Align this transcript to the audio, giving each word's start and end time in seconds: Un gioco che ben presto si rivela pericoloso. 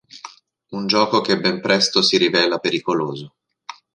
Un 0.71 0.87
gioco 0.87 1.21
che 1.21 1.39
ben 1.39 1.61
presto 1.61 2.01
si 2.01 2.17
rivela 2.17 2.57
pericoloso. 2.57 3.35